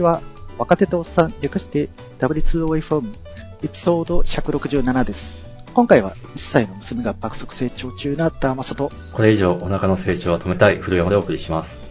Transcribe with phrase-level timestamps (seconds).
[0.00, 0.22] ちは。
[0.58, 1.88] 若手とおっさん、略して
[2.18, 3.14] W2OFM
[3.62, 5.48] エピソード167です。
[5.72, 11.88] 今回は1歳の娘が爆速成長中なダーマサと、これ以上お腹の成長は止めたい古山でお送りします。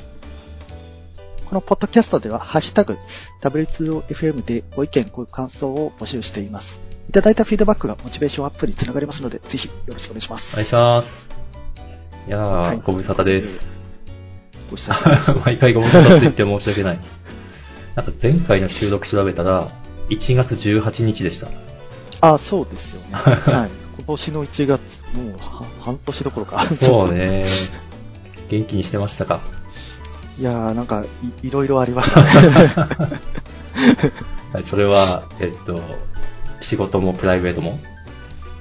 [1.46, 2.98] このポッドキャストでは、ハッシュタグ
[3.42, 6.80] W2OFM でご意見、ご感想を募集しています。
[7.10, 10.54] いただいたフィードバックがモチベーションアップにつながりますので、ぜひよろしくお願いします。
[10.54, 11.30] お願いします。
[12.28, 13.68] いやー、はいご無沙汰です。
[14.70, 17.19] ご視聴ありがとうござい毎回ご無沙汰って言って申し訳ない。
[18.00, 19.68] なんか前回の収録調べたら、
[20.10, 21.50] 1月18日でした。
[22.22, 23.08] あ、そうですよね。
[23.20, 23.70] はい。
[23.98, 26.66] 今年の1月、もうは半年どころか。
[26.66, 27.44] そうね。
[28.50, 29.42] 元気にしてましたか？
[30.40, 31.04] いやー、なんか
[31.44, 32.30] い、いろいろありましたね。
[34.54, 35.82] はい、それは、えっと、
[36.62, 37.78] 仕事もプライベートも？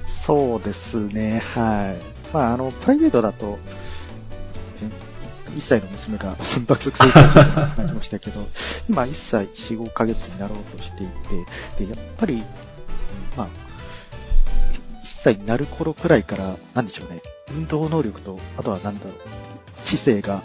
[0.05, 2.01] そうですね、はい。
[2.33, 3.57] まあ、あの、プライベートだと、
[5.55, 6.35] 1歳の娘が
[6.67, 8.47] 爆速成長中と感じましたけど、
[8.89, 11.07] 今1歳4、5ヶ月になろうとしてい
[11.77, 12.43] て、で、やっぱり、
[13.35, 13.51] まあ、1
[15.03, 17.21] 歳になる頃くらいから、なんでしょうね、
[17.53, 19.13] 運動能力と、あとはなんだろう、
[19.83, 20.41] 知性が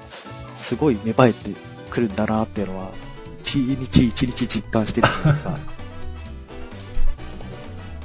[0.56, 1.50] すごい芽生えて
[1.90, 2.90] くるんだなっていうのは、
[3.42, 5.58] 一日一日実感してるというか、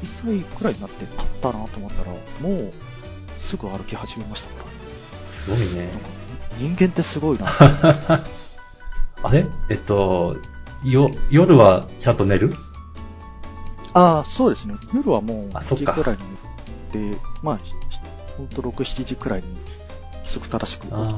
[0.04, 2.12] 1歳くらいになって経ったなと思ったら、
[2.42, 2.74] もう
[3.40, 4.72] すぐ歩き始めましたからね。
[5.30, 5.90] すごいね
[6.60, 7.48] 人間ってすごいな。
[9.24, 9.46] あれ？
[9.70, 10.38] えっと、
[10.84, 12.54] よ、夜はちゃんと寝る？
[13.94, 14.76] ああ、そうですね。
[14.94, 16.24] 夜はもうあそ9っか時くらいに
[16.94, 17.60] 寝て、まあ、
[18.38, 19.48] ほんと6、7時くらいに
[20.20, 21.16] 規則正しく動いて、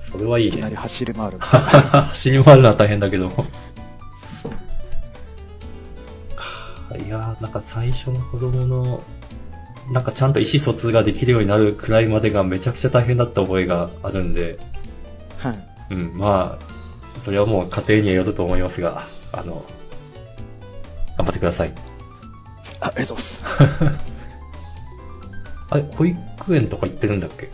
[0.00, 0.76] それはいいねいきなり。
[0.76, 1.38] 走り回る。
[1.42, 3.30] 走り回るのは大変だけど。
[3.30, 3.36] そ
[4.48, 4.52] う
[6.98, 9.02] いやー、なんか最初の子供の、
[9.90, 14.58] なんかちゃんと意思疎通ができるようになるくらいまでがめちゃくちゃ大変だった覚えがあるんで、
[15.38, 15.58] はい。
[15.90, 19.64] うん、まあ、それはもう家庭にはよると思いますが、あの、
[21.16, 21.72] 頑張ってください。
[22.80, 24.06] あ、ありがとうございます。
[25.70, 27.48] あれ、保育園とか行ってるんだっけ？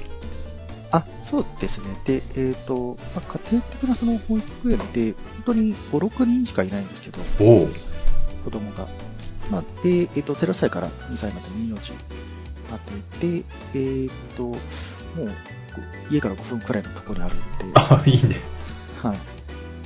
[0.91, 1.87] あ、そうですね。
[2.05, 7.19] で、えっ、と、まあ、家庭的なその保育園で、本当に5、6人しかいないんですけど。
[7.39, 8.87] 子供が。
[9.53, 11.93] まあ、で、えっ、と、0歳から2歳まで乳幼児
[12.71, 14.57] なっていて、えっ、と、もう、
[16.11, 18.41] 家から5分くらいのところにあるんで、あ、いいね。
[19.03, 19.19] はい。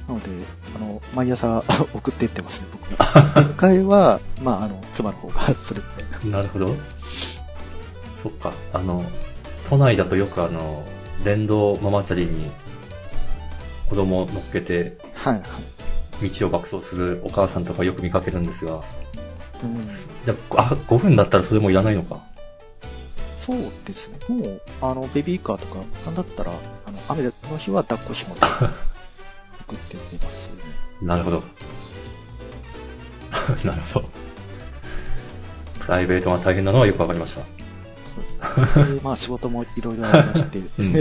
[0.07, 0.31] なので、
[0.77, 3.43] あの、毎朝送ってってますね、僕が。
[3.43, 6.37] で迎えは、 まあ、あの、妻の方がするみたいな。
[6.39, 6.77] なるほど。
[8.23, 9.05] そっか、あの、
[9.69, 10.85] 都内だとよくあの、
[11.25, 12.51] 電動ママチャリに
[13.89, 15.43] 子供を乗っけてはい、はい。
[16.31, 18.85] 道を爆走するお母さんとかよく見かけるんですが、
[19.63, 19.89] うん、
[20.25, 22.21] じゃあ、あ5分だったらそれもいらないのか。
[23.31, 24.19] そうですね。
[24.29, 28.41] もう、あの、ベビーカーとか、なんだったら、あの、雨の日は抱っこひもで
[29.61, 30.55] 送ってってますね。
[31.03, 31.43] なるほど。
[33.65, 34.09] なるほど。
[35.81, 38.85] プライベートが大変なのはよくわかりました。
[38.85, 40.95] で、 まあ、仕事もいろいろありまして、うん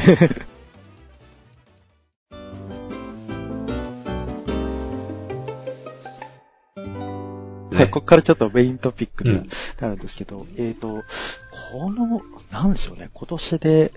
[7.75, 9.49] はい、 ここからちょっとメイントピックにうん
[9.79, 11.03] なるんですけど、えっ、と、
[11.71, 12.21] この、
[12.51, 13.91] なんでしょうね、今年で、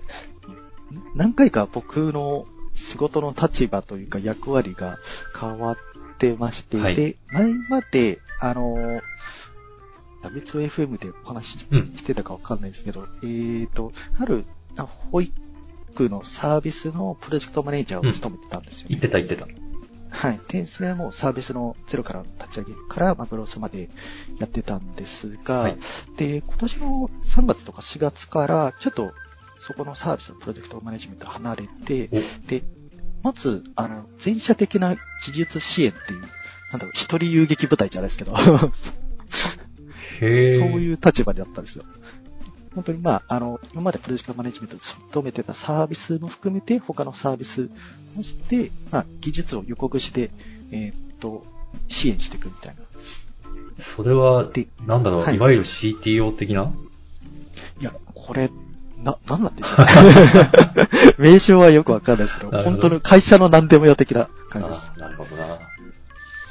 [1.15, 4.97] 何回か僕の仕事の立場というか役割が
[5.39, 5.77] 変わっ
[6.17, 9.01] てまして、はいで、前まで、あの、
[10.23, 11.91] W2FM でお話しうん。
[11.91, 14.45] してたかわかんないですけど、えっ、と、ある、
[14.77, 15.33] あ保育
[16.09, 18.97] のサービスのプロジェクトマネージャーを務めてたんですよね。
[18.97, 19.45] 言ってた言ってた。
[20.09, 20.39] はい。
[20.49, 23.89] で、それはもうサービスのゼロからの立ち上げから、まあ、グロースまで
[24.39, 25.77] やってたんですが、はい
[26.17, 29.13] で、今年の3月とか4月から、ちょっと、
[29.57, 32.63] そこのサービスのプロジェクトマネジメント離れて、お、で、
[33.23, 36.21] まず、あの、全社的な技術支援っていう、
[36.71, 38.35] なんだろう、一人遊撃部隊じゃないですけど、
[38.73, 38.93] そ
[40.21, 40.59] へえ。
[40.59, 41.85] そういう立場だったんですよ。
[42.75, 47.69] 本当にまあ、あの、今までプロジェクトマネジメントを務めてたサービスも含めて、他のサービス
[48.17, 50.29] をして、まあ、技術を横串で、
[50.71, 51.43] えーっと、
[51.87, 52.81] 支援していくみたいな。
[53.79, 56.71] それはで、なんだろう、はいい、わゆる CTO 的な？
[57.79, 58.49] いや、これ、
[58.97, 60.87] な、なんなんでしょうね。
[61.17, 64.91] 名称はよくわかんないですけど、ど本当の会社の何でもよ的な感じです。
[64.95, 65.59] あなるほどな。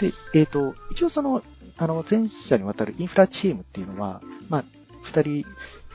[0.00, 1.43] で、えっ、と、一応その、
[1.76, 4.64] あの、全社にわたるインフラチームっていうのは、まあ、
[5.03, 5.44] 二人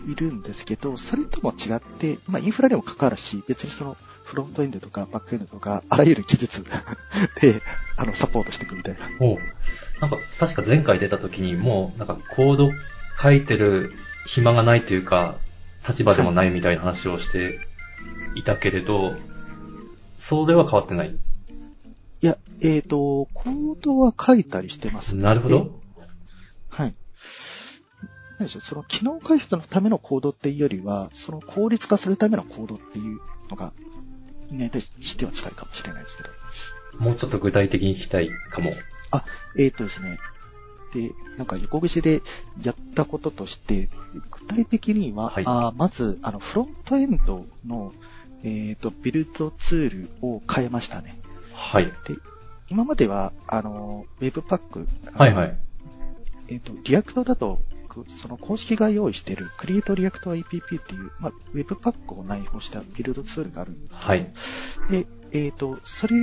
[0.07, 6.63] いるんですけど、それとも違って、まあ、インフラにも関わるし、別にその、フロントエンドとかバックエンドとか、あらゆる技術
[7.41, 7.61] で、
[7.97, 9.01] あの、サポートしていくみたいな。
[9.19, 9.37] おう
[9.99, 12.71] なんか、確か前回出た時にもう、なんかコード
[13.21, 13.93] 書いてる
[14.25, 15.37] 暇がないというか、
[15.87, 17.59] 立場でもないみたいな話をして
[18.35, 19.15] いたけれど、
[20.17, 21.09] それは変わってない。
[21.09, 25.17] いいや、えっ、ー、と、コードは書いたりしてます。
[25.17, 25.81] なるほど。
[26.69, 26.95] はい。
[28.43, 33.19] 何でしょう、その機能開発のためのコードっていうよりは、その効率化するためのコードっていう
[33.49, 33.73] のが、
[34.51, 36.29] 意外としては近いかもしれないですけど。
[36.99, 38.71] もうちょっと具体的に聞きたいかも。
[39.11, 39.23] あ、
[39.57, 40.19] えっ、ー、とですね。
[40.93, 42.21] で、なんか横串で
[42.61, 43.89] やったこととして、
[44.29, 47.93] 具体的には、はい、あまず、あの、フロントエンドの、
[48.43, 51.17] えっ、ー、と、ビルドツールを変えましたね。
[51.53, 51.85] はい。
[51.85, 51.93] で、
[52.69, 54.87] 今までは、あの、 webpack。
[55.13, 55.57] はいはい。
[56.49, 57.59] えっ、ー、と、 React だと、
[58.07, 64.27] その公式が用意している Create React APP っていう、まあ、 webpack を内包したビルドツールがあるんですけど、はい。
[64.89, 66.15] で、えっ、ー、と、それ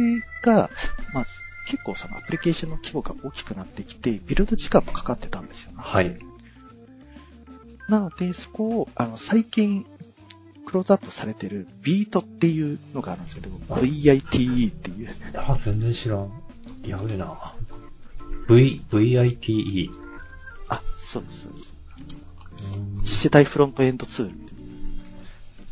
[0.43, 0.71] が、
[1.15, 1.27] まあ、
[1.67, 5.79] 結構そのアプリケーションの規模が大きくなってきて、ビルド時間もかかってたんですよね。
[5.79, 6.19] はい。
[7.89, 9.85] なので、そこを、あの、最近、
[10.65, 15.09] クローズアップされてるビートっていうのがあるんですけど、VITE っていう。
[15.35, 16.31] あ、全然知らん。
[16.85, 17.55] やべえな。
[18.49, 20.10] V、VITE。
[20.71, 21.77] あ、そうです、そうです。
[23.05, 24.53] 次世代フロントエンドツールって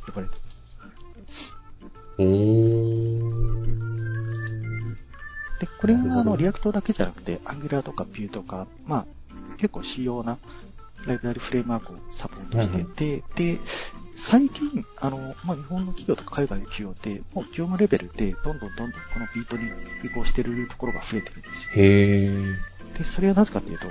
[0.06, 1.56] 呼ばれてます。
[2.18, 3.48] おー。
[5.60, 9.06] で、これがあの、 React だけじゃなくて、 Angular とか Vue とか、まあ、
[9.56, 10.38] 結構主要な
[11.06, 13.60] ライブラリフレームワークをサポートしてて、で、
[14.14, 19.64] 最近、あの、まあ、日本の企業とか海外の企業って、もう業務レベルで、どんどんどんどんこの Vite に
[20.04, 21.70] 移行してるところが増えてるんですよ。
[21.76, 22.42] へ
[22.96, 23.88] で、それはなぜかというと、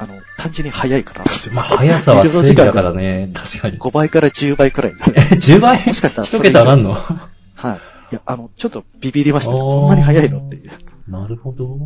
[0.00, 1.24] あの、単純に早いから。
[1.52, 3.78] まあ、速さは 正義だからね、確かに。
[3.78, 4.92] 5倍から10倍くらい。
[5.14, 5.84] え、10倍？
[5.86, 6.92] もしかしたら一桁上がんの？
[6.92, 7.76] は
[8.10, 8.12] い。
[8.12, 9.58] いや、あの、ちょっとビビりましたね。
[9.58, 10.70] こんなに早いのっていう。
[11.10, 11.78] なるほど。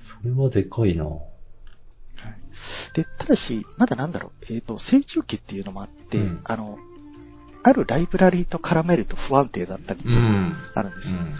[0.00, 1.04] それはでかいな。
[1.04, 2.94] はい。
[2.94, 6.78] で、ただし、まだなんだろう、えっ、ー、と、成長期っていうのもあって、うん、あの、
[7.62, 10.08] あるライブラリーと絡めると不安定だったりと
[10.74, 11.20] あるんですよ。
[11.20, 11.34] うんうん、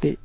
[0.00, 0.18] で、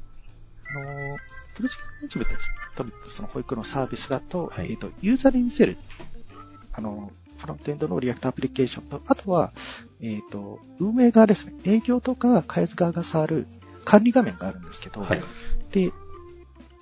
[0.70, 1.18] あの、
[1.56, 2.28] プロジェクトマネジメン
[2.76, 5.78] トとその保育のサービスだと、はい、えっ、ー、と、ユーザーに見せる、
[6.74, 9.54] あの、フロントエンドの React アプリケーションと、あとは、
[10.02, 11.54] えっ、ー、と、運営側ですね。
[11.66, 13.48] 営業とか開発側が触る
[13.86, 15.24] 管理画面があるんですけど、はい、
[15.72, 15.92] で、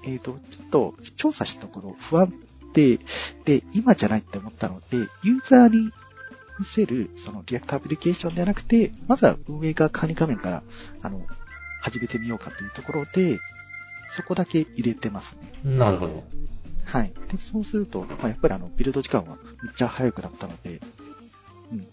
[0.06, 2.34] えっ、ー、と、ちょっと調査したところ不安
[2.74, 2.98] 定
[3.46, 5.92] で、今じゃないって思ったので、ユーザーに
[6.60, 10.64] 見せる、その React アプリケーションではなくて、まずは運営側管理画面から、
[11.02, 11.22] あの、
[11.82, 13.40] 始めてみようかというところで、
[14.10, 15.78] そこだけ入れてますね。
[15.78, 16.24] なるほど。
[16.86, 17.14] はい。
[17.32, 20.82] で、そうすると、まあ、やっぱりあの、ビルド時間はめっちゃ早くなったので、
[21.72, 21.88] うん。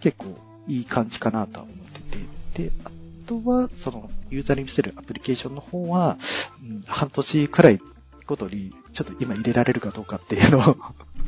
[0.00, 0.36] 結構
[0.68, 2.90] いい感じかなとは思ってて、で、あ
[3.26, 6.16] とは、その、ユーザーに見せるアプリケーションの方は、
[6.62, 7.80] うん、半年くらい
[8.26, 10.76] ごとに、ちょっと今入れられるかどうかっていうのを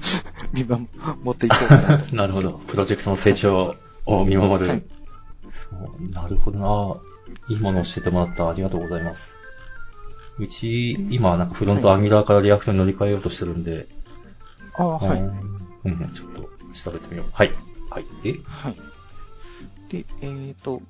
[0.53, 0.87] 見守
[1.33, 2.15] っていこうかなと。
[2.17, 2.53] なるほど。
[2.53, 3.77] プロジェクトの成長
[4.07, 4.69] を見守る。
[4.69, 4.85] はい、
[5.51, 5.69] そ
[5.99, 7.01] うなるほどな。
[7.49, 8.49] いいものを教えてもらった。
[8.49, 9.37] ありがとうございます。
[10.39, 13.87] うち、今なんかフロント Angular から React に乗り換えようとしてるんで。
[14.75, 15.21] ああ、はい。
[15.21, 17.27] うん、ちょっと調べてみよう。
[17.33, 17.53] はい。
[17.91, 18.05] はい。
[18.23, 18.41] で？
[18.45, 18.77] はい。
[19.89, 20.83] で、えっ、ー、と、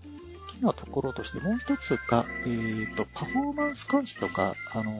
[0.48, 4.92] きなところとして、もう一つが、えっ、ー、と、パフォーマンス監視とか、あの、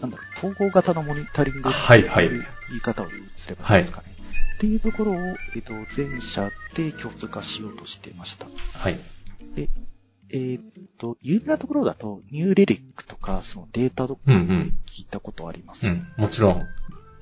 [0.00, 2.28] なんだろう、統合型のモニタリングはいはい。
[2.28, 2.42] 言
[2.78, 3.06] い方を
[3.36, 4.08] すればいいですかね。
[4.08, 8.46] はい、っていうところを、えっ、ー、と、全社で共通化しようとしていました。
[8.46, 8.96] はい。
[9.54, 9.68] で、
[10.34, 10.60] えっ、ー、
[10.98, 16.66] と、有名なところだと、ニューレリックとか、そのデータドックって聞いたことあります、うん、うん、もちろん。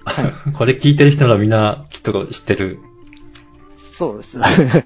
[0.04, 0.52] はい。
[0.52, 2.78] これ聞いてる人ならみんなきっと知ってる。
[3.76, 4.38] そうです。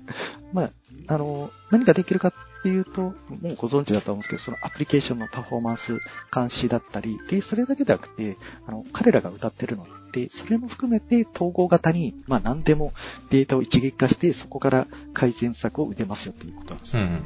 [0.52, 0.72] まあ、
[1.06, 6.00] あの、何ができるかっていうと、もうご存知だと思うんですけど、そのアプリケーションのパフォーマンス
[6.34, 12.92] 監視だったり、で、それだけではなくて、あの、彼らが歌ってるのって、それも含めて統合型に、まあ何でも
[13.30, 17.02] データを一撃化して、そこから改善策を打てますよっていうことなんですよ。
[17.02, 17.22] うん、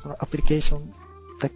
[0.00, 0.90] そのアプリケーション
[1.40, 1.48] だ、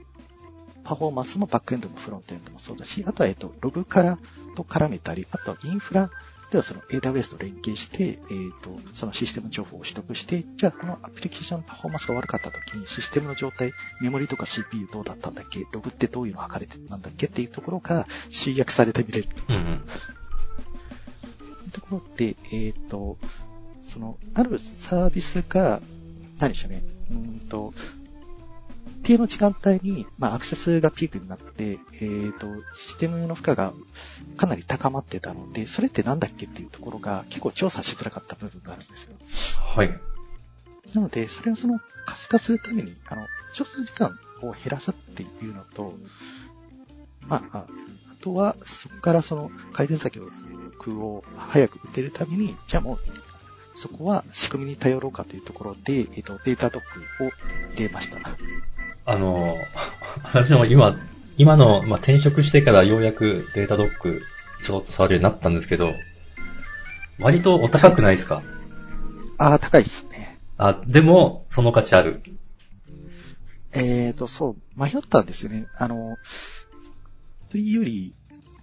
[0.85, 4.19] パフォーマンスもバックエンドもフロントエンドもそうだし、あとは、えっと、ログから
[4.57, 6.11] と絡めたり、あとはインフラ
[6.51, 15.65] ではその AWS と連携して、えっ、ー、と、そのシステム情報を取得して、じゃあこのアプリケーションのパフォーマンスが悪かった時にシステムの状態、メモリとか CPU どうだったんだっけ？
[15.71, 17.27] ログってどういうの測れてたんだっけ？
[17.27, 19.29] っていうところが集約されて見れる。
[19.49, 19.85] うん、うん。
[21.71, 23.17] ところで、えっ、ー、と、
[23.81, 25.81] その、あるサービスが、
[26.41, 26.83] 何でしょうね。
[27.13, 27.73] うんと、
[29.03, 33.73] 定の時間帯に、まあ、アクセスがピークになって、えっ、ー、と、システムの負荷が
[34.37, 39.17] かなり高まってたので、それってなんだっけっていうところが結構調査しづらかった部分があるんですよ。
[39.75, 39.89] はい。
[40.95, 45.95] なので、それをその可視化するために、あの、調査時間を減らすっていうのと、
[47.27, 50.31] まあ、あとは、そこからその改善先を
[51.37, 52.99] 早く打てるために、じゃあもう、
[53.77, 57.31] そこは仕組みに頼ろうかというところで、えっ、と、データドックを
[57.75, 58.19] 入れました。
[59.07, 59.57] あの、
[60.33, 60.97] 私も今、
[61.39, 64.23] 今の、まあ、転職してからようやくデータドック
[64.62, 65.95] ちょっと触るようになったんですけど、
[67.19, 68.43] 割とお高くないですか？
[69.39, 70.39] ああ、高いっすね。
[70.59, 72.23] あ、でも、その価値ある。
[73.73, 75.67] えーと、そう、迷ったんですよね。
[75.79, 76.19] あの、
[77.50, 78.15] というより、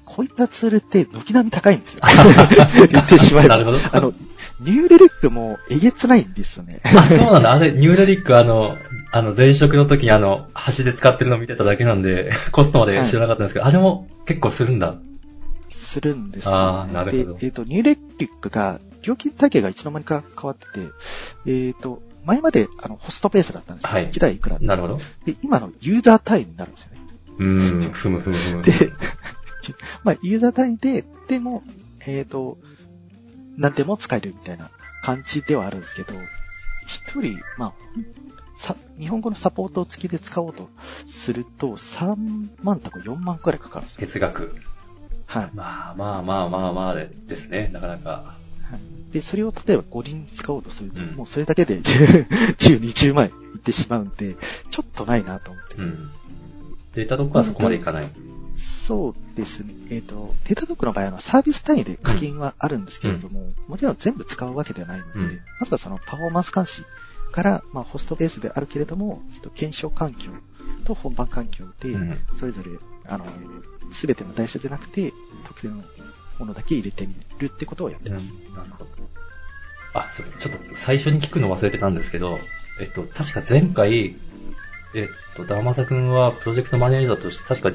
[0.06, 2.02] こういったツールって軒並み高いんですよ。
[2.92, 3.58] 言ってしまえば。
[3.58, 3.78] なるほど。
[3.92, 4.14] あの、
[4.60, 6.82] ニューレリックもえげつないんですよね。
[6.84, 7.52] あ、そうなんだ。
[7.52, 8.78] あれ、ニューレリックあの、
[9.12, 14.96] あの、前職の時にあの、端で使ってるの見てただけなんで、コストまで知らなかったんですけど、あれも結構するんだ。
[15.70, 16.58] するんですよ、ね。
[16.58, 20.88] あーなるほどで、えっ、と、ニューレリックが、料金体系がいつの間にか変わってて、
[21.46, 23.92] えっ、と、前まであのホストベースだったんですよ。
[23.92, 24.98] はい1台いくらなるほど。
[25.26, 27.00] で、今のユーザー単位になるんですよね。
[27.40, 28.64] うーん、ふむふむふむ。
[28.64, 28.72] で、
[30.04, 31.64] まあ、ユーザー単位で、でも、
[32.06, 32.58] えっ、と、
[33.58, 34.70] 何でも使えるみたいな
[35.04, 36.14] 感じではあるんですけど、
[36.88, 37.74] 一人、まあ、
[38.56, 40.70] さ、日本語のサポート付きで使おうと
[41.06, 42.16] すると、3
[42.64, 44.08] 万とか4万くらいかかるんですよ。
[44.08, 44.56] 月額。
[45.26, 45.52] はい。
[45.54, 48.10] まあまあまあまあまあでですね、なかなか。
[48.10, 48.48] はい
[49.12, 54.36] で、それを例えば5輪使おうとすると、うんもうそれだけで10、 20万いってしまうんで、
[54.70, 55.78] ちょっとないなと思って。
[55.78, 56.12] うん。
[56.94, 58.10] データドックはそこまでいかない。
[58.58, 59.74] そうですね。
[59.92, 66.84] えっ、と、データドックの場合はサービス単位で課金はあるんですけれども、もちろん全部使うわけではないので、うんまずはそのパフォーマンス監視
[67.32, 70.32] から、まあ、ホストベースであるけれども、ちょっと検証環境
[70.86, 72.18] と本番環境でう、ん。
[72.36, 72.72] それぞれ、
[73.06, 73.26] あの、
[73.92, 75.14] すべての台数じゃなくて、
[75.46, 75.84] 特定の
[76.40, 78.28] ものだけ入れてみるってことをやってます。
[78.56, 78.88] なるほど。
[79.94, 82.40] あ、それ、ちょっと最初に聞くの忘れてたんですけど、
[82.80, 84.16] えっと、確か前回、
[84.94, 87.72] えっと、ダーマサ君はプロジェクトマネージャーとして確か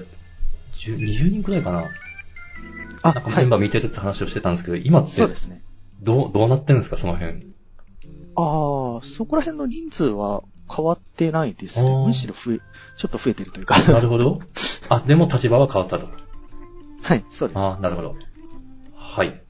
[0.83, 1.91] 10 20人くらいかな
[3.03, 3.45] あ、なんかはい。
[3.45, 5.63] メンバー見てるって話をしてたんですけど、今ってそうですね。
[6.01, 7.47] どう、どうなってるんですか、その辺。
[8.37, 10.43] ああ、そこら辺の人数は
[10.75, 11.91] 変わってないですね。
[12.05, 12.61] むしろ増え、
[12.97, 13.79] ちょっと増えてるというか。
[13.93, 14.41] なるほど。
[14.89, 16.09] あ、でも立場は変わったと。
[17.03, 17.59] はい、そうです。
[17.59, 18.17] あなるほど。
[18.97, 19.43] はい。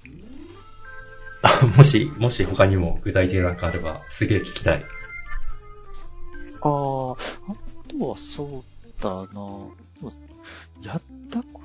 [1.43, 4.85] あもし、もし他にも具体的ななんかあれば、すげえ聞きたい。
[6.61, 7.15] ああ、あ
[7.89, 9.27] とはそうだな。
[10.83, 11.62] やったこ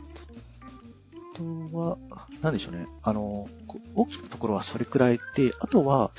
[1.36, 1.97] とは、
[2.41, 2.88] なんでしょうね。
[3.03, 6.12] あの、こ大きなところはそれくらいで、あとは、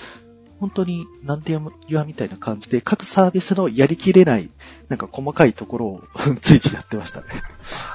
[0.61, 4.50] 本当に何でも言わみたいな感じで、各サービスのやりきれない、
[4.88, 6.02] なんか細かいところを
[6.43, 7.26] 随時やってましたね。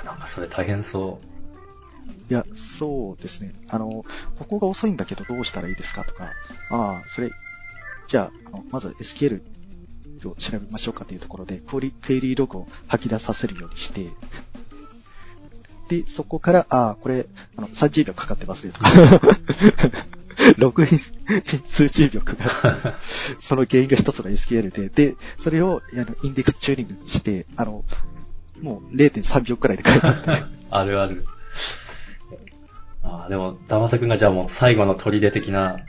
[0.01, 1.19] あなんかそれ大変そ
[2.29, 3.53] いや、そうですね。
[3.67, 4.05] あの、
[4.39, 6.31] ここが遅いんだけどどうしたらいいですかとか、
[6.69, 7.31] ああ、それ、
[8.07, 9.41] じゃあ、あのまず SQL
[10.25, 14.09] を調べましょうかというところで、クエリクエリーログを吐き出させるようにして、
[15.89, 17.25] で、そこから、ああ、これ、
[17.57, 18.89] あの、30秒かかってますねとか、
[20.57, 20.89] ログイン
[21.65, 22.93] 数十秒かかる。
[23.39, 27.83] その原因が一つの SQL で、で、それをあのインデックスチューニングにして、あの、
[28.61, 30.47] もう0.3秒くらいで書いてあって、う。
[30.71, 31.25] あるある。
[33.03, 35.79] ああ、でも、ダマサ君がじゃあもう最後の砦的な、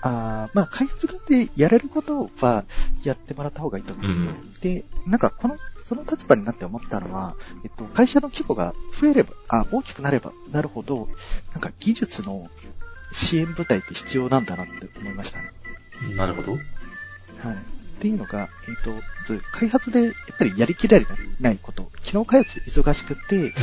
[0.00, 2.64] あーまあ、開発側でやれることは
[3.02, 11.08] やってもらった方がいいと思うんですけど、で、なんかこの、その立場になって思ったのは、えっと、会社の規模が増えれば、あ、大きくなればなるほど、
[11.52, 12.48] なんか技術の
[13.12, 15.50] 支援部隊って必要なんだなって思いましたね。
[16.16, 16.52] なるほど。
[16.52, 16.62] はい。
[17.98, 21.06] っていうのが、えっ、と、まず開発でやっぱりやりきられ
[21.40, 23.54] ないこと、機能開発忙しくて、こ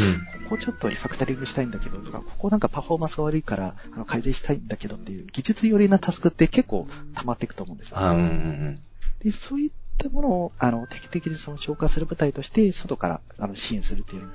[0.49, 7.99] こちょっとリファクタリングしたいんだけどとか、ここなんかパフォーマンスが悪いから、あの、改善したいんだけどっていう技術寄りなタスクって結構溜まっていくと思うんですよ。
[7.99, 8.75] あうんうんうん。
[9.23, 14.33] で、そういったものを、あの、定期的にその消化する部隊として、外から、あの、支援するっていうのも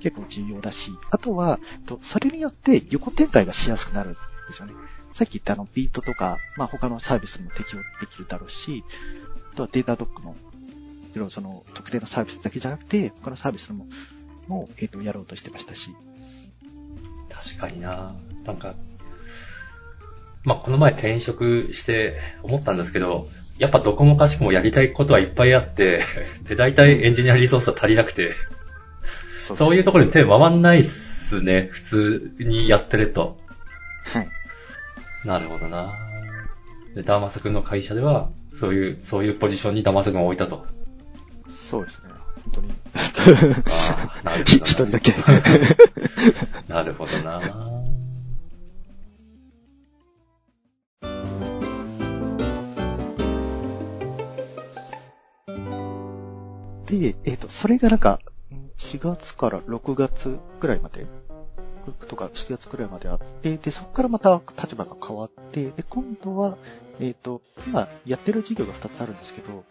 [0.00, 4.18] 結構重要だし、あとは、とそれによって横展開がしやすくなるんで
[4.54, 4.72] すよね。
[5.14, 8.82] さっき言ったあの、ビートとか、まあ、他のサービスも適用できるだろうし、
[9.33, 10.34] あとはデータドックの、
[11.14, 13.86] いろいろその、特定のサービスだけじゃなくて、他のサービスも、
[14.48, 15.90] も、えっ、と、やろうとしてましたし、
[17.30, 18.14] 確かにな。
[18.44, 18.74] なんか、
[20.44, 23.26] まあ、この前転職して思ったんですけど、
[23.58, 26.02] やっぱどこもかしくもやりたいことはいっぱいあって、
[26.48, 28.34] で、大体エンジニアリソースは足りなくて、
[29.38, 33.38] そそういうところに手回んないっすね、普通にやってると。
[34.04, 34.28] はい。
[35.24, 36.13] なるほどな
[36.94, 40.64] で、ダーマサ君の会社では、そういう、そういうポジションにダーマサ君を置いたと。
[41.48, 42.10] そうですね。
[42.44, 42.72] 本当に。
[42.94, 45.12] ああ、なるほど一人だけ。
[46.68, 47.40] なるほどな
[56.86, 58.20] で、えっ、と、それがなんか、
[58.78, 61.06] 4月から6月くらいまで、
[62.08, 66.56] とか7月くらいまであって、で、そこからまた立場が変わって、で、今度は、
[67.00, 69.64] えっ、と、今やってる事業が2つあるんですけど、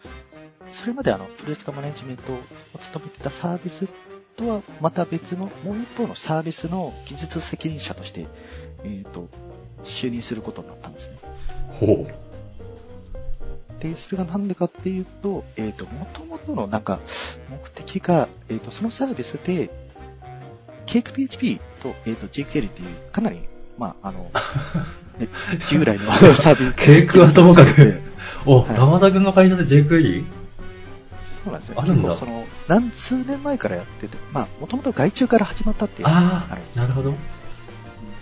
[0.72, 2.38] それまであの、プロジェクトマネジメントを
[2.78, 3.88] 務めてたサービス
[4.36, 8.26] とはまた別の、もう一方のサービスの技術責任者として、
[8.84, 9.28] えっ、ー、と、
[9.84, 11.18] 就任することになったんですね。
[11.80, 13.82] ほう。
[13.82, 17.00] で、それがなんでかっていうと、えっ、ー、と、もともとのなんか、
[17.50, 19.70] 目的が、えっ、ー、と、そのサービスで、
[20.86, 23.40] CakePHP と,、えー、と jQuery っていう、かなり、
[23.78, 24.30] まあ、あの、
[25.18, 25.28] ね、
[25.68, 26.72] 従来のサービス。
[26.84, 28.00] ケークはともかく。
[28.46, 30.24] お、はい、山田君の会社で jQuery?
[31.24, 31.82] そうなんですよ。
[31.82, 37.14] 結構その、何数年前からやってて、まあ、もともと外注から始まったっていうのがあるんですなるほど。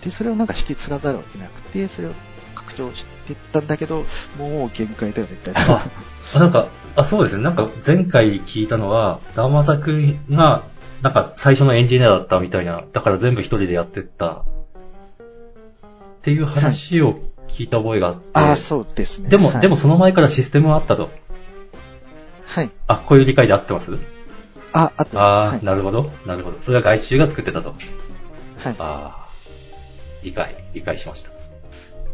[0.02, 2.12] で、それをなんか引き継がざるを得なくて、それを
[2.54, 4.04] 拡張していったんだけど、
[4.38, 5.76] もう限界だよね、みたいな。
[5.76, 7.42] あ、なんか、あ、そうですね。
[7.42, 10.64] なんか前回聞いたのは、ダーマサ君が、
[11.02, 14.44] なんか最初のエンジニアだったみたいな、だから全部一人でやってった
[16.22, 17.14] っていう話を
[17.48, 18.30] 聞いた覚えがあって。
[18.32, 19.28] はい、ああ、そうですね。
[19.28, 21.10] でも、はい、でもその前からシステムはあったと。
[22.46, 22.70] はい。
[22.86, 23.98] あ、こういう理解で合ってます？
[24.72, 25.26] あ、合ってます。
[25.26, 26.12] ああ、はい、なるほど。
[26.24, 26.58] なるほど。
[26.62, 27.70] それは外注が作ってたと。
[27.70, 27.76] はい。
[28.66, 29.28] ああ、
[30.22, 31.30] 理解、理解しました。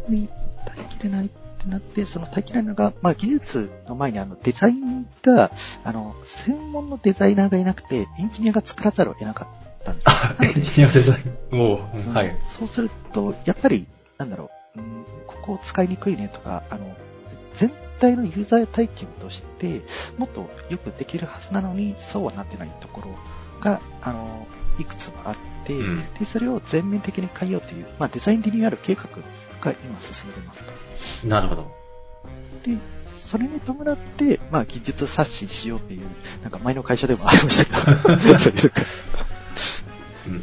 [0.09, 0.27] に
[0.65, 5.51] 耐えきれないってなって、その耐えきれないのが、まあ技術の前にあのデザインが、
[5.85, 11.21] あの、専門のデザイナーがいなくて、エンジニアが作らざるを得なかったんですあ、エンジニアデザイ
[11.53, 11.61] ン。
[11.61, 11.81] おう、
[12.15, 12.35] はい。
[12.41, 13.87] そうすると、やっぱり、
[14.19, 16.95] なんだろう、うん、ここを使いにくいねとか、あの、
[17.53, 17.71] 全
[18.01, 19.83] 体のユーザー体験として、
[20.17, 23.17] もっとよくできるはずなのに、そうはなってないところ
[23.61, 24.47] が、あの、
[24.79, 29.05] いくつもあって、うん、で、それを全面的に変えようという、まあ、デザインリニューアル計画
[29.61, 30.65] が今進めてます
[31.23, 31.29] と。
[31.29, 31.79] なるほど。
[32.65, 36.03] で、それに伴って、まあ、技術刷新しようっていう、
[36.43, 37.71] なんか前の会社でもありましたけ
[38.09, 38.83] ど、 そういうか。
[40.27, 40.43] うん。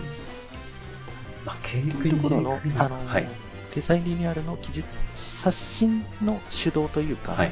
[1.46, 3.28] まあ、経営ところの、あの、はい、
[3.76, 7.52] デザインリニューアルの技術刷新の主導というか、はい、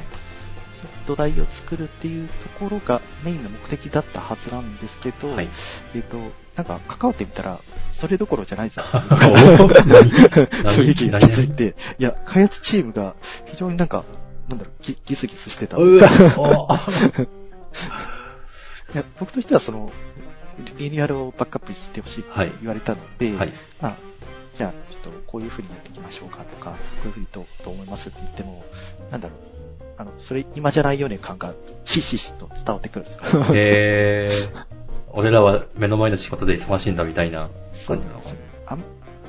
[1.06, 5.48] 土台を作るっていうところがメインの目的だったはずなんですけど、はい、
[5.94, 6.16] えっ、ー、と、
[6.56, 7.60] なんか関わってみたら、
[7.90, 13.16] それどころじゃないぞ 雰囲気が続いて、いや、開発チームが
[13.50, 14.04] 非常になんか、
[14.48, 15.76] なんだろう、ギギスギスしてた。
[18.94, 19.90] いや僕としてはその、
[20.78, 23.96] リニューアルをバックアップしてほしいって言われたので、はいはい、まあ、
[24.54, 24.72] じゃあ、
[25.04, 28.64] とこういう風にやっていきましょうかとか、こういう風にとと思いますって言っても、
[29.10, 29.38] なんだろう、
[29.98, 33.20] あの、それ今じゃないよね感がひしひしと伝わってくるんですよ。
[33.54, 34.66] へー。
[35.16, 37.48] 俺らは目の前の仕事で忙しいんだみたいな
[37.86, 38.34] 感じなのかな。
[38.66, 38.78] あ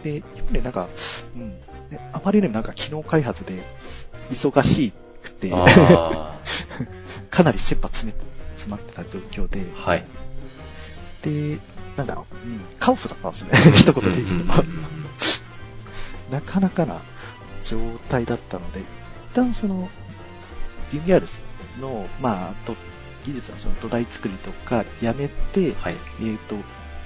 [0.03, 0.89] で、やっぱりなんか、
[1.35, 1.53] うん、
[2.11, 3.61] あまりにもなんか機能開発で
[4.31, 5.51] 忙しくて、
[7.29, 8.17] かなり切羽詰め
[8.55, 10.05] 詰まってた状況で、はい。
[11.21, 11.59] で、
[11.97, 14.53] なんだろう、うん、カオスだったんですね、 一言で言うと。
[16.31, 17.01] なかなかな
[17.63, 18.85] 状態だったので、一
[19.33, 19.89] 旦その、
[20.91, 21.23] DDR
[21.81, 22.75] の、まあ、と
[23.25, 26.55] 技術のその土台作りとかやめて、はい、えっ、ー、と、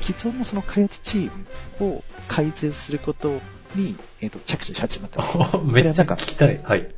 [0.01, 1.31] 既存のその開発チー
[1.79, 3.39] ムを改善すること
[3.75, 5.37] に、えっ、ー、と、着手し始まったんです。
[5.63, 6.59] めっちゃ聞きたい。
[6.63, 6.93] はい。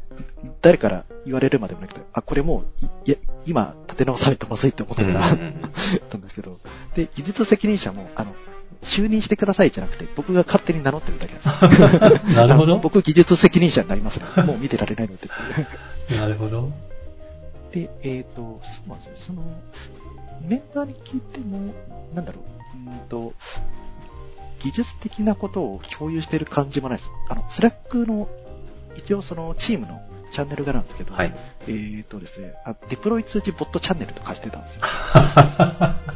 [0.61, 6.59] 誰から言われるまでもなくて、あ、これもう、いや、今、立て直さないとまずいって思ったから、うんうんうん、 ったんですけど、
[6.95, 8.35] で、技術責任者も、あの、
[8.83, 12.35] 就任してくださいじゃなくて、僕が勝手に名乗ってるだけなんです。
[12.35, 12.77] なるほど。
[12.79, 14.43] 僕技術責任者になりますね。
[14.43, 15.29] もう見てられないので
[16.17, 16.71] なるほど。
[17.71, 19.11] で、えっ、ー、と、そうなんですよ。
[19.15, 19.43] その、
[20.41, 21.73] メンバーに聞いても、
[22.13, 23.33] なんだろう、うんと、
[24.59, 27.11] 技術的なことを共有してる感じもないです。
[27.29, 28.29] あの、 Slack の、
[28.95, 31.33] 一応そのチームのチャンネルがなんですけど、はい、
[31.67, 34.81] えっ、ー、とですねあ、デプロイ通知ボットチャンネルとかしてたんですよ。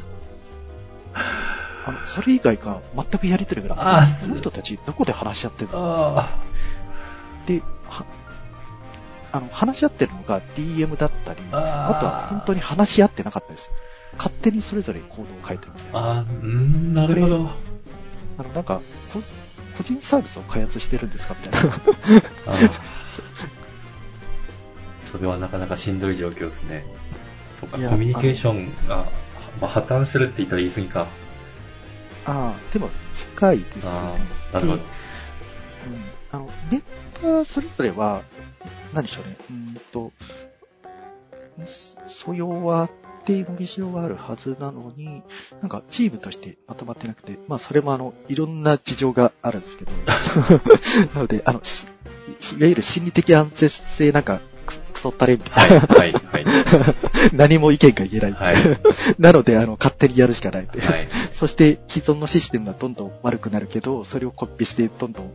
[1.86, 6.24] あの、それ以外が全くやりとりがなくて、この人たちどこで話し合ってるの？
[7.46, 7.62] で、
[9.32, 13.72] あの、話し合ってるのが DM だったり、あとは本当に話し合ってなかったです。
[14.18, 16.00] 勝手にそれぞれコードを書いてるみたいな。
[16.20, 17.50] あうん、なるほど。
[18.38, 18.82] あの、なんか、
[19.78, 21.70] 個人サービスを開発してるんですかみたいな。
[25.12, 26.86] それはなかなかしんどい状況ですね。
[27.60, 29.06] そっか、コミュニケーションが、
[29.62, 31.08] まあ、破綻してるって言ったら言い過ぎか。
[32.26, 33.92] ああ、でも近いですね。
[34.54, 34.74] なるほど。
[34.74, 34.82] うん、
[36.32, 36.84] あの、メン
[37.22, 38.24] バーそれぞれは、
[38.94, 39.38] 何でしょうね。
[39.50, 40.12] うんと、
[41.66, 42.92] 素養はあっ
[43.26, 45.24] て、伸びしろはあるはずなのに、
[45.62, 49.92] なんかチームとしてまとまってなくて、まあそれもあの、いろんな事情があるんですけど、
[51.14, 54.42] なので、あの、いわゆる心理的安全性なんか、
[54.96, 55.80] クソったれみたいな。
[55.82, 56.46] はい、はい、はい。
[57.36, 58.32] 何も意見が言えない。
[58.32, 58.56] はい、
[59.20, 60.68] なので、あの、勝手にやるしかない。
[60.68, 65.32] はい、 そして、既存のシステムがどんどん悪くなるけど、それをコピーして、どんどん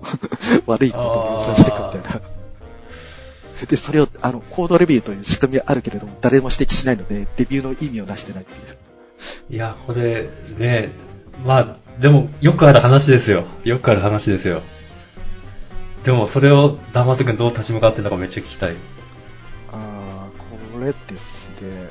[0.66, 2.20] 悪いことを予想していくみたいな。
[3.66, 8.56] で、それを、あの、コードレビューという仕組みはあるけれども、誰も指摘しないので、レビューの意味を出してないってい
[9.52, 9.54] う。
[9.54, 10.92] いや、これ、ね、
[11.44, 13.44] まあ、でも、よくある話ですよ。
[13.64, 14.62] よくある話ですよ。
[16.04, 18.74] でも、それを、ダマス君どう立ち向かってるのかめっちゃ聞きたい。
[20.80, 21.90] これですね。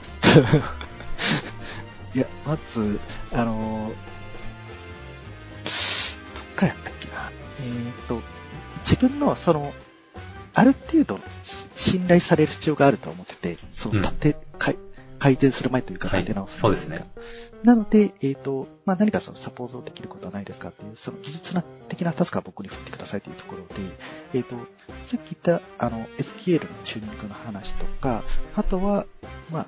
[2.15, 2.99] いや、まず、
[3.32, 3.95] あのー、ど
[6.41, 7.32] っからやったっけな。
[7.60, 8.23] えーと、
[8.80, 9.75] 自分の、その、
[10.56, 11.19] ある程度
[11.71, 14.78] 信頼される必要があると思ってて、その、立て、うん、
[15.19, 17.08] 改善する前というか、立て直す、はい、そうですね。
[17.63, 21.53] なので、えっ、ー、と、まあ、何かそのサポートできることはないですかっていう、その技術
[21.87, 23.81] 的なタスクは僕に振ってくださいというところで、
[24.33, 24.55] えっ、ー、と、
[25.01, 28.23] さっき言った、あの、SQL のチューニングの話とか、
[28.55, 29.05] あとは、
[29.51, 29.67] まあ、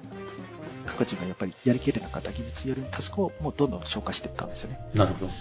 [0.85, 4.79] 各人がやっぱりやりきれなかった技術よりのタスクをもうどんどん消化していったんですよね。
[4.93, 5.31] なるほど。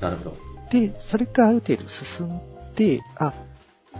[0.00, 0.36] なるほど。
[0.70, 2.40] で、それがある程度進ん
[2.74, 3.32] で、あ、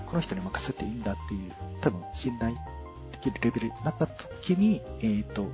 [0.06, 2.54] この人に任せていいんだっていう、多分信頼
[3.12, 5.48] できるレベルになった時に、えっ、ー、と、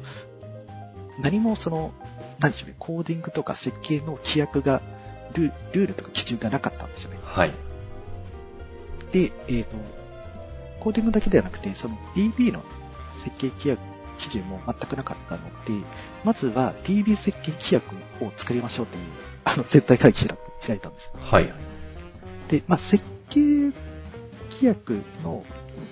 [1.20, 1.92] 何もその、
[2.40, 4.82] 何でしょうね、コーディングとか設計の規約が
[5.34, 7.18] ル、ルールとか基準がなかったんですよね。
[7.22, 7.52] はい。
[9.12, 9.76] で、えっ、ー、と、
[10.80, 12.62] コーディングだけではなくて、その DB の
[13.24, 13.80] 設計規約、
[14.18, 15.86] 基準も全くなかったので、
[16.24, 19.04] まずは DB 設計規約を作りましょうという、
[19.44, 20.26] あの、絶対会議
[20.66, 21.12] 開いたんです。
[21.20, 21.52] はい。
[22.48, 23.74] で、まあ、設計規
[24.62, 25.44] 約の、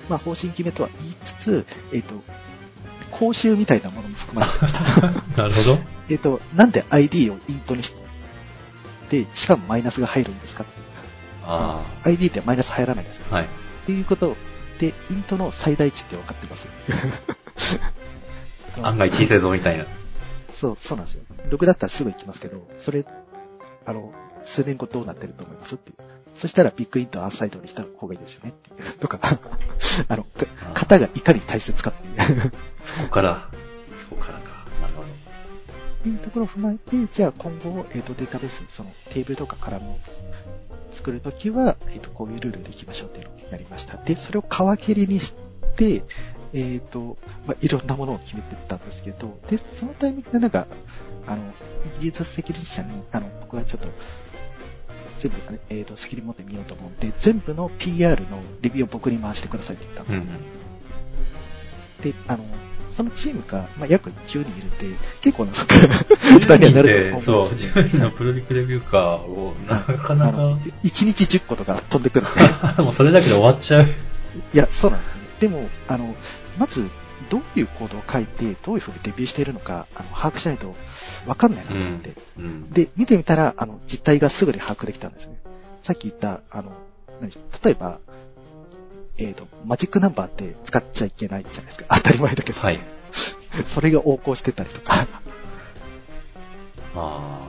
[0.09, 2.23] まあ、方針決めとは言いつつ、えっ、ー、と、
[3.19, 5.07] 講習みたいなものも含まれてました。
[5.43, 5.79] なるほど。
[6.11, 7.93] えっと、なんで ID をイントにし
[9.09, 10.67] て、しかもマイナスが入るんですか
[11.45, 13.27] あ ID ってマイナス入らないんですよ。
[13.31, 13.45] はい。
[13.45, 13.49] っ
[13.87, 14.37] ていうこと
[14.79, 16.69] で、イントの最大値って分かってます
[18.83, 19.87] 案外小さいぞみたいな。
[20.53, 21.23] そう、そうなんですよ。
[21.49, 23.07] 6だったらすぐ行きますけど、それ、
[23.87, 24.13] あの、
[24.45, 26.16] 数年後どうなってると思いますっていう。
[26.37, 28.53] そしたらビッグイントアーサイドにした方がいいですよね。
[29.01, 29.19] とか、
[30.09, 30.27] あの、
[30.75, 32.53] 型がいかに大切かっていう。
[32.81, 33.49] そこから、
[34.09, 34.67] そこからか。
[34.83, 35.09] なるほど。
[35.09, 35.11] っ
[36.03, 39.99] ていうところを踏まえて、じゃあ今後、えっ、ー、と、データベース、そのテーブルとかカラムを
[40.91, 43.97] 作るときは、えっ、ー、と、こういうルールでいきましょうっていうのをやりました。
[43.97, 45.35] で、それを皮切りにし
[45.77, 46.05] て、
[46.53, 50.67] えっ、ー、と、まあ、いろんなものを決めていったんですけど、で、そのタイミングでなんか、
[51.27, 51.43] あの、
[51.99, 53.89] 技術責任者に、あの、僕はちょっと、
[55.19, 60.23] 全部、ね、えっ、ー、と、責任持ってみようと思って、全部の PR のレビューを僕に回してくださいって言ったんですよ。
[61.99, 62.45] うん、で、あの、
[62.89, 70.39] そのチームが、まあ、約10人いるんで、結構な、負担になると思うんですよ、そう、10人のプロディクレビューカーを、なかなか。
[70.83, 72.83] 1日10個とか飛んでくるんで。
[72.83, 73.85] もうそれだけで終わっちゃう。
[73.85, 75.27] いや、そうなんですよ、ね。
[75.41, 76.15] でも、あの、
[76.59, 76.89] まず、
[77.31, 80.75] どういうコードを書いて、どういうふうにレビューしているのか、あの、把握しないと
[81.27, 82.71] わかんないなと思って、うんうん。
[82.71, 85.39] で、見てみたら、あの、実態がすぐに把握できたんですね。
[85.83, 86.73] さっき言った、あの、
[87.21, 87.33] 何
[87.65, 87.99] 例えば、
[89.19, 91.87] えっ、ー、と、マジックナンバーって使っちゃいけないじゃないですか。
[91.97, 92.61] 当たり前だけど。
[92.61, 92.81] はい。
[93.65, 95.07] それが横行してたりとか。
[96.95, 97.49] あ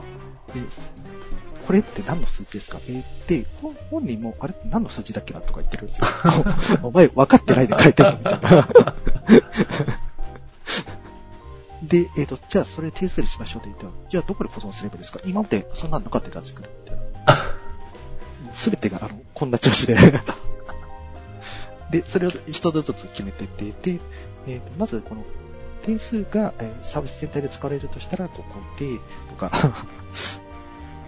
[1.68, 2.80] これって何の数字ですか？
[2.88, 3.44] えー、で、
[3.90, 6.06] 本人も、あれって何の数字だっけなとか言ってるんですよ。
[6.82, 8.42] お前分かってないで書いてるのみたいな。
[11.84, 15.20] で、えっ、ー、と、じゃあそれ定数にしましょうって言ったら、じゃあどこで保存すればいいですか？
[15.26, 17.02] 今までそんなんなかったら作るみたいな。
[18.54, 19.94] すべてが、あの、こんな調子で
[21.90, 24.00] で、それを一つずつ決めてって、で、
[24.46, 25.22] えー、まずこの
[25.82, 28.86] 定数が、えー、サービス全体で使われるとしたらここで、
[29.28, 29.50] とか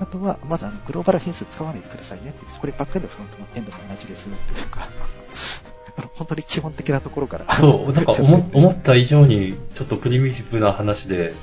[0.01, 2.45] あとは、まだあのグローバル変数使わないでくださいねって。
[2.59, 4.89] これバックエンド、フロントのエンドも同じですというか、
[5.99, 7.55] あの本当に基本的なところから。
[7.55, 11.35] そう、なんか思 思った以上にちょっとプリミティブな話で、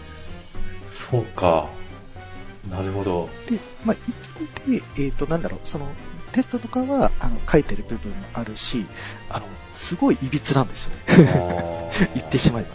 [0.90, 1.68] そうか。
[2.72, 3.30] なるほど。
[3.48, 4.14] で、まあ、一
[4.66, 5.88] 方で、えっ、ー、と、なんだろう、その、
[6.34, 8.86] テストとかは、あの、書いてる部分もあるし、
[9.30, 11.90] あの、すごい歪なんですよね。
[12.16, 12.70] 言ってしまえば。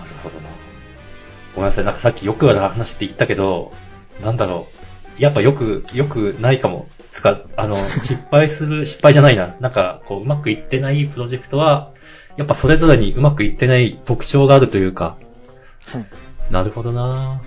[0.00, 0.48] なるほどな。
[1.54, 3.72] ごめんなさい、なんかさっきよくある話って言ったけど、
[4.22, 4.68] なんだろ
[5.18, 5.22] う。
[5.22, 6.88] やっぱよく、よくないかも。
[7.10, 9.54] つか、あの、失敗する、 失敗じゃないな。
[9.60, 11.92] なんか、こう、うまくいってないプロジェクトは、
[12.36, 15.16] やっぱそれぞれにうまくいってない特徴があるというか。
[15.86, 16.06] はい。
[16.50, 17.40] なるほどな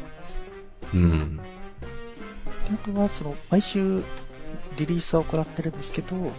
[0.94, 1.40] うん。
[2.74, 4.04] あとは、その、毎週、
[4.78, 6.32] リリースは行ってるんですけど、あの、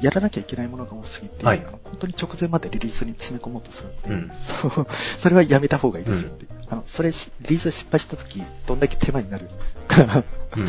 [0.00, 7.14] やらなきゃいけないものが多すぎて、はい、あの本当に直前までリリースに詰め込もうとするんで、うん、そそれはやめた方がいいですよって、うん、あのそれリ
[7.48, 9.48] リース失敗した時どんだけ手間になる
[9.88, 10.24] か、
[10.56, 10.66] うん、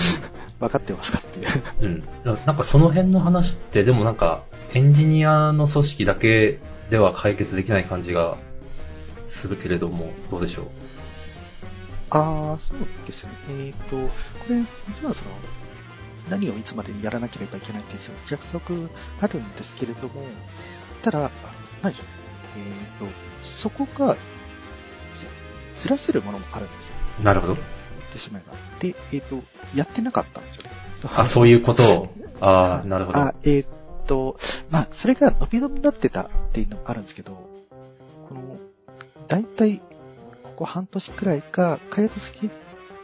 [0.60, 1.48] 分かってますかっていう。
[1.80, 2.04] うん。
[2.46, 6.60] なんかその辺の話って、でもなんかエンジニアの組織だけ
[6.90, 8.38] では解決できない感じが
[9.28, 10.66] するけれども、どうでしょう？
[12.10, 13.32] ああ、そうですね。
[13.50, 14.10] えっ、ー、と、こ
[14.50, 14.58] れ、
[15.00, 15.32] 実はその、
[16.30, 18.60] 何をいつまでにやらなければいけないっていう約束
[19.22, 20.26] あるんですけれども、
[21.04, 21.32] ただ、
[21.82, 22.04] 何でしょ
[22.56, 22.60] う？
[22.60, 22.66] ね。
[23.00, 23.14] えっ、と、
[23.48, 24.18] そこが、
[25.76, 26.96] ずらせるものもあるんですよ。
[27.24, 27.56] なるほど。
[27.56, 27.66] 言っ
[28.12, 28.54] てしまえば。
[28.80, 29.42] で、えっ、と、
[29.76, 30.72] やってなかったんですよね。
[31.16, 31.84] あ、そういうこと？
[31.84, 32.14] を。
[32.40, 33.20] ああ、なるほど。
[33.20, 33.66] あ、えっ、
[34.08, 34.38] と、
[34.70, 37.32] まあ、それが伸び伸びになってたっていうのもあるんですけど、
[38.28, 38.58] この、
[39.28, 39.82] 大体、
[40.44, 42.50] ここ半年くらいか、開発スケ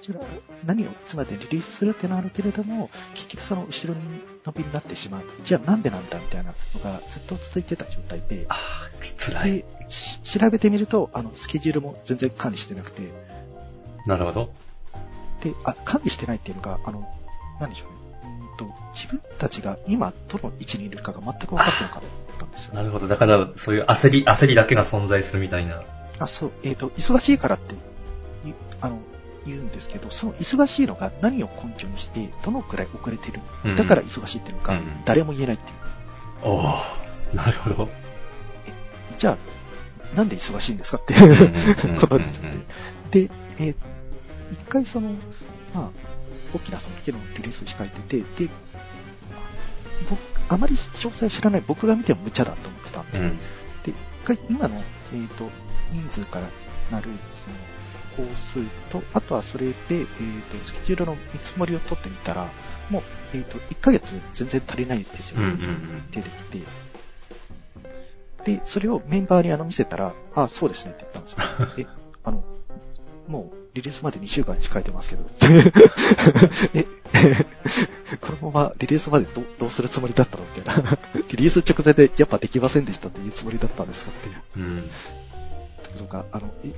[0.01, 0.25] ジュール
[0.65, 4.01] 何をいつまでリリースするってのあるけれども、結局その後ろに
[4.47, 5.23] 伸びになってしまう。
[5.43, 9.51] じゃあなんでなんだみたいなのがずっと続いてた状態で、ああ、辛い。
[9.57, 9.65] で、
[10.23, 13.11] 調べてみると、あの、スケジュールも全然管理してなくて、
[14.05, 14.53] なるほど。
[15.41, 17.07] で、あ、管理してないっていうのが、あの、
[17.59, 18.37] なんでしょうね。
[18.49, 22.01] うんと、自分たちが今どの位置にいるかが全く分かってなかっ
[22.39, 22.75] たんですよ。
[22.75, 23.07] なるほど。
[23.09, 25.83] だから、そういう焦り、焦りだけが存在するみたいな。
[26.19, 27.75] あ、そう、えっ、と、忙しいからって、
[28.79, 28.99] あの、
[29.47, 33.75] 言うんですけど、その忙しいのが何を根拠にして、どのくらい遅れてるうん。
[33.75, 35.77] だから忙しいっていうのか、うん誰も言えないっていう。
[36.43, 36.63] おお
[37.35, 37.89] なるほど。
[39.17, 40.97] じゃあ、なんで忙しいんですか？
[40.97, 41.13] って
[41.99, 42.53] ことになっちゃっ
[43.09, 43.27] て。
[43.27, 43.75] で、えー
[44.49, 45.09] 一回その、
[45.73, 45.89] まあ、
[46.53, 48.51] 大きなその機能リリース控えてて、で、
[50.09, 53.37] 僕、あまり詳細知らない僕が見ても無茶だと思ってたんで、うん。
[53.83, 55.49] で、一回今の、えっ、と、
[55.91, 56.47] 人数から
[56.91, 57.55] なる、その、
[58.17, 58.59] 工数
[58.91, 62.49] と、あとはそれで、えっ、と、スケジュールの見積もりを取ってみたら、
[62.89, 63.03] もう、
[63.33, 65.41] えっ、と、1ヶ月全然足りないんですよ。
[65.41, 66.11] うんうんうん。
[66.11, 66.59] 出てきて。
[68.45, 71.37] で、それをメンバーにあの見せたら、あ、そうですねって言ったんですよ。
[71.77, 71.87] え、
[72.23, 72.43] あの、
[73.27, 75.23] もうリリースまで2週間に控えてますけど、
[76.73, 76.85] え、
[78.21, 80.43] このままリリースまでどどうするつもりだったの？
[80.55, 80.97] みたいな。
[81.29, 84.41] リリース直前でやっぱできませんでしたっていうつもりだったんですかっていう。
[84.55, 84.89] うん。
[85.97, 86.73] とか、あの、え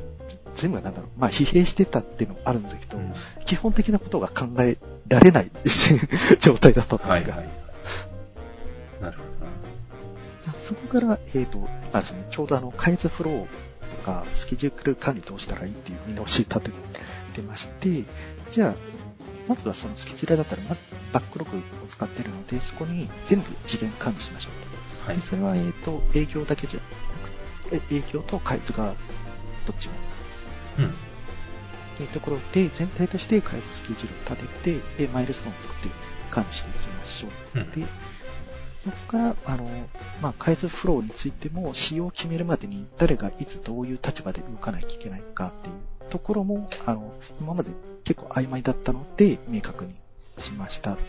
[0.55, 3.13] 全部なんだろう、まあ疲弊してたっていうのもあるんですけど、うん
[3.45, 4.77] 基本的なことが考え
[5.07, 5.49] られない
[6.39, 7.49] 状態だったというか、はいはい。
[9.01, 9.51] なるほどな。
[10.43, 11.57] じゃあそこから、えっ、と、
[11.89, 13.47] 今ですね、ちょうどあの、開発フローと
[14.05, 16.71] か、スケジュール管理どうしたらいいっていう見直し立て
[17.33, 18.03] てまして、
[18.51, 18.75] じゃあ、
[19.47, 20.77] まずはそのスケジュールだったら、ま
[21.11, 25.07] バックログを使ってるので、そこに全部次元管理しましょうと。
[25.07, 25.23] はいで。
[25.23, 26.79] それは、えっ、と、営業だけじゃ
[27.75, 28.95] なくて、営業と開発が
[29.65, 29.93] どっちも。
[30.79, 30.93] うん。
[31.97, 35.89] というところで、全体として開発スケジュールを立てて、で、マイルストーンを作って
[36.31, 37.59] 管理していきましょう。
[37.59, 37.85] うんで、
[38.79, 39.65] そこから、あの、
[40.21, 47.71] まあ、開発フローについても、仕様を決めるまでに誰がいつどういう立場で動かなきゃいけないかっていうところも、あの、今まで
[48.05, 49.93] 結構曖昧だったので、明確に
[50.37, 50.91] しました。
[50.91, 51.01] とこ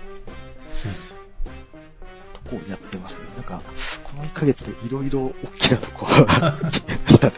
[2.57, 3.21] をやってますね。
[3.37, 3.63] なんか、
[4.05, 7.35] この1ヶ月でいろいろ大きなとこが来ましたね。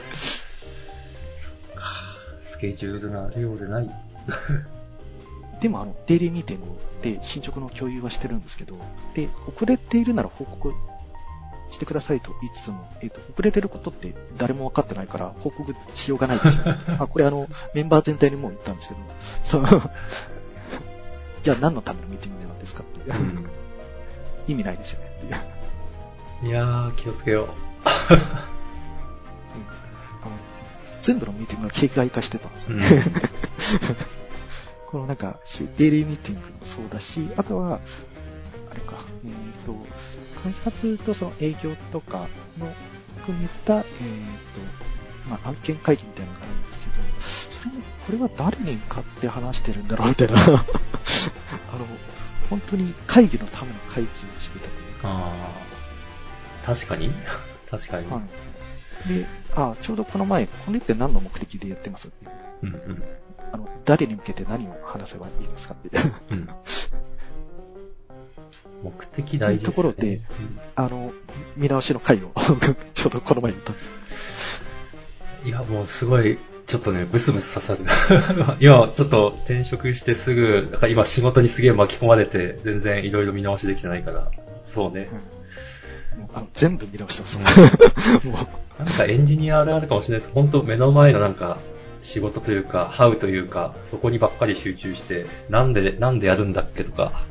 [2.50, 3.90] スケジュールがあるようでない。
[5.60, 6.66] でも、あの、デイリーミーティング
[7.02, 8.76] で進捗の共有はしてるんですけど、
[9.14, 10.72] で、遅れているなら報告
[11.70, 16.64] してくださいと言いつつも、えっ、と、遅れてることって誰も分かってないから報告しようがないですよ。
[17.00, 19.00] あ、これあの、メンバー全体にもう言ったんですけど、
[19.42, 19.64] そう、
[21.42, 23.61] じゃあ何のためのミーティングなんですかってうん。
[24.46, 26.50] 意味ないですよねっていう。
[26.50, 27.48] いやー、気をつけよう。
[27.84, 28.14] あ
[30.26, 30.32] の
[31.00, 32.86] 全部のミーティングが形骸化してたんですよね。
[32.86, 33.02] うん。
[34.86, 35.38] このなんか、
[35.78, 37.80] デイリーミーティングもそうだし、あとは、
[38.70, 39.32] あれか、えっ、
[39.66, 39.74] と、
[40.42, 42.28] 開発とその営業とか
[42.58, 42.72] の
[43.18, 43.86] 含めた、えっ、と、
[45.30, 50.56] まあ、案件会議みたいなのがあるんですけど、それも、これは誰に向かって話してるんだろうみたいな、 あの、
[52.52, 56.66] 本当に会議のための会議をしてたというか、あー。
[56.66, 57.10] 確かに
[57.70, 58.10] 確かに。
[58.10, 58.20] は
[59.06, 59.08] い。
[59.08, 62.30] で、あ、ちょうどこの前、これって何の目的でやってますっていう。
[62.64, 63.02] うんうん。
[63.52, 65.90] あの、誰に向けて何を話せばいいですかって。
[68.84, 69.82] 目的大事ですね。
[69.82, 70.20] というところで
[70.76, 71.14] あの、
[71.56, 72.32] 見直しの回を
[72.92, 73.94] ちょうどこの前に言ったんです。
[73.96, 74.72] うん
[75.44, 76.38] いや、もうすごい、
[76.72, 77.84] ちょっとね、ブスブス刺さる。
[78.58, 84.30] 今、ちょっと転職してすぐ、なんか今仕事にすげえ巻き込まれて、全然いろいろ見直しできてないから、
[84.64, 85.10] そうね。
[86.18, 88.26] もうあの全部見直してます。
[88.26, 90.32] もう、なんかエンジニアあるあるかもしれないです。
[90.32, 91.58] 本当目の前のなんか、
[92.00, 97.26] 仕事というか、ハウというか、そこにばっかり集中して、なんで、なんでやるんだっけとか、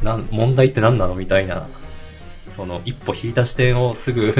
[0.00, 1.66] んなん、問題って何なのみたいな、
[2.50, 4.32] その、一歩引いた視点をすぐ、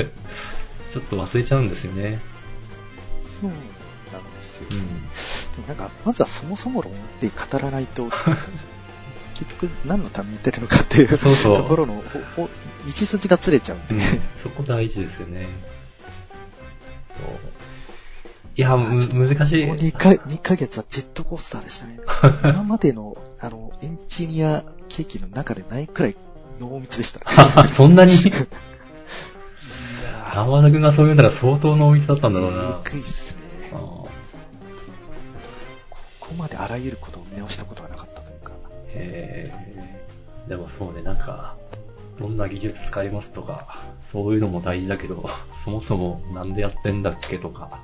[0.93, 2.21] ちょっと忘れちゃうんですよね。
[3.41, 3.57] そうな
[4.19, 4.67] んですよ。
[4.71, 4.79] うん。
[4.79, 8.09] でもなんか、まずはそもそも論で語らないと、
[9.35, 12.03] 結局何のために言ってるのかっていうそうそうところの
[12.37, 14.03] 道筋がずれちゃうんで、
[14.35, 15.47] そこ大事ですよね。
[18.57, 19.77] いや、む、難しいもう。
[19.77, 22.01] 2か ,2 ヶ月はジェットコースターでしたね。
[22.43, 26.17] 今までのあの、エンジニアケーキの中でないくらい
[26.59, 27.69] 濃密でしたね。
[27.69, 28.13] そんなに？
[30.37, 32.83] 山田くんがそう言うんだら相当濃密だったんだろうな。
[32.95, 33.71] いっすね。
[33.73, 34.09] あこ
[36.21, 38.53] こまであらゆることを見直したことはなかったというか。
[38.53, 40.47] ーへえ。
[40.47, 41.57] でもそうね、なんか、
[42.19, 47.81] どんな技術使いますとか、そういうのも大事だけど、 そもそもなんでやってんだっけとか。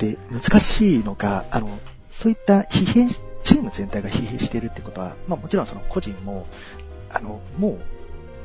[0.00, 6.44] で、難しいのが、あの、そういった疲弊し、チーム全体が疲弊しているってことは、まあもちろんその個人も、
[7.08, 7.78] あの、もう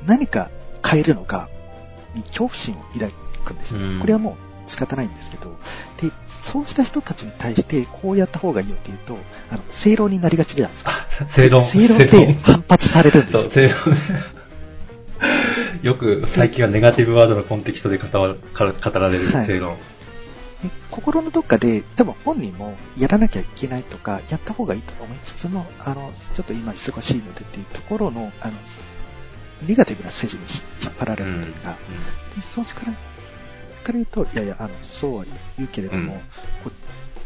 [0.05, 0.51] 何か
[0.89, 1.49] 変えるのか、
[2.15, 3.11] に恐怖心を抱
[3.45, 3.81] くんですよ。
[3.81, 5.57] うんこれはもう仕方ないんですけど、
[6.01, 9.17] で、そうした人たちに対してこうやった方がいいよって言うと、
[9.51, 10.91] あの、正論になりがちじゃないですか。
[11.27, 11.63] 正論。
[11.63, 13.49] 正論で反発されるんですそう、よ。
[13.49, 13.97] 正論。
[15.81, 19.75] よく最近はネガティブワードのコンテキストで語ら語られるはい正論。
[20.61, 28.57] で心のどっかで、多分本人もやらなきゃいけないとか、やった方がいいと思いつつも、あの、ちょっと今忙しいのでっていうところの、あの、
[29.63, 31.77] ネガティブな政治に引っ張られるというか、
[32.35, 32.97] で、そっちから、か
[33.87, 35.25] ら言うと、いやいや、あの、そうは
[35.57, 36.19] 言うけれども、うん。
[36.19, 36.23] こ
[36.69, 36.71] っ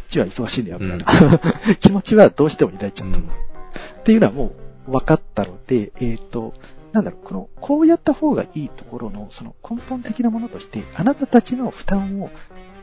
[0.07, 1.05] ちは忙しいんだよ、みたいな、
[1.79, 3.17] 気持ちはどうしても抱いちゃった。
[3.17, 3.23] うん。
[3.23, 3.27] っ
[4.03, 4.53] ていうのはも
[4.87, 6.53] う分かったので、えっ、と、
[6.91, 12.31] なんだろう、この、こうやった方がいいところの、その根本的なものとして、あなたたちの負担を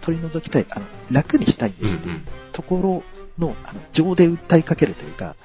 [0.00, 2.26] 取り除きたい、あの、楽にしたいんですっていううん。
[2.52, 3.04] とこ
[3.38, 5.36] ろの、あの、情で訴えかけるというか、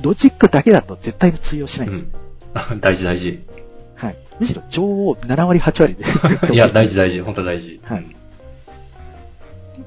[0.00, 2.06] ロジックだけだと絶対に通用しないんですよ。
[2.14, 2.21] うん
[2.80, 3.42] 大事大事。
[3.94, 4.16] はい。
[4.40, 6.04] むしろ情を7割、8割で。
[6.52, 7.20] いや、大事大事。
[7.20, 7.80] 本当大事。
[7.84, 8.16] はい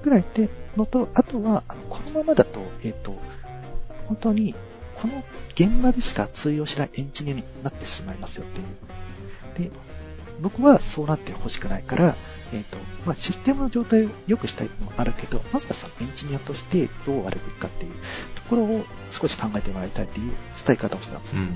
[0.05, 3.17] ぐらいで、のと、あとは、このままだと、えっ、と、
[4.07, 4.53] 本当に、
[4.93, 5.23] この
[5.55, 8.47] 現場でしか通用しないエンジニアになってしまいますよっ
[9.55, 9.69] ていう。
[9.69, 9.75] で、
[10.41, 12.15] 僕はそうなってほしくないから、
[12.53, 17.91] えっ、と、まあ、システムの状態を良くしたいのもあるけど、まずはそのエンジニアとしてどうあるべきかっていう
[18.35, 20.31] ところを少し考えてもらいたいっていう
[20.65, 21.41] 伝え方をしたんですよ。
[21.41, 21.47] うん。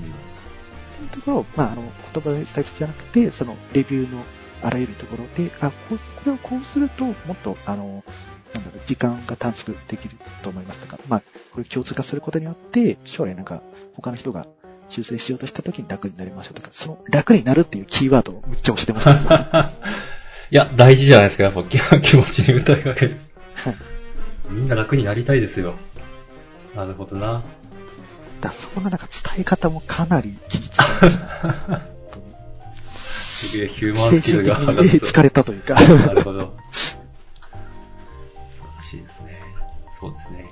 [1.06, 1.82] っていうところを、まあ、あの、
[2.14, 4.22] 言葉だけじゃなくて、その、レビューの
[4.62, 8.04] あらゆるところで、あ、ここれをこうすると、もっと、あの、
[8.54, 13.62] なんだろう、時間が短縮できると思いますとか、まあ、これ共通化することによって、将来なんか、
[13.94, 14.46] 他の人が
[14.88, 19.72] 修正しようとした時に楽になりましょうとか、その楽になるっていうキーワードをむっちゃ押してました
[20.50, 23.16] いや、大事じゃないですか、やっぱ気 気持ちに歌いかける。
[23.70, 24.52] い。
[24.52, 25.74] みんな楽になりたいですよ。
[26.74, 27.42] なるほどな。
[28.40, 30.70] だそこのなんか伝え方もかなり気遣い
[31.02, 31.80] ました。
[32.90, 34.82] すげえヒューマンスキ精神的ルが上が。
[34.82, 36.56] 疲れたというか、なるほど。
[36.72, 36.98] 素
[38.60, 39.40] 晴らしいですね。
[39.98, 40.50] そうですね。